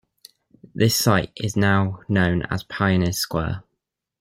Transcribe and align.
This 0.73 0.95
site 0.95 1.31
is 1.35 1.55
now 1.55 1.99
known 2.09 2.41
as 2.49 2.63
Pioneer 2.63 3.11
Square. 3.13 3.61